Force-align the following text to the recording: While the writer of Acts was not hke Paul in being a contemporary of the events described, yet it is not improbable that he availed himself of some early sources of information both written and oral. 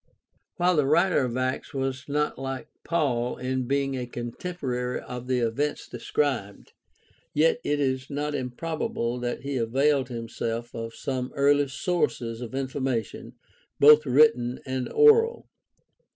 While 0.57 0.77
the 0.77 0.87
writer 0.87 1.19
of 1.19 1.37
Acts 1.37 1.75
was 1.75 2.05
not 2.07 2.35
hke 2.35 2.65
Paul 2.83 3.37
in 3.37 3.67
being 3.67 3.95
a 3.95 4.07
contemporary 4.07 4.99
of 4.99 5.27
the 5.27 5.41
events 5.41 5.87
described, 5.87 6.73
yet 7.35 7.59
it 7.63 7.79
is 7.79 8.09
not 8.09 8.33
improbable 8.33 9.19
that 9.19 9.41
he 9.41 9.57
availed 9.57 10.09
himself 10.09 10.73
of 10.73 10.95
some 10.95 11.31
early 11.35 11.67
sources 11.67 12.41
of 12.41 12.55
information 12.55 13.33
both 13.79 14.07
written 14.07 14.59
and 14.65 14.89
oral. 14.91 15.45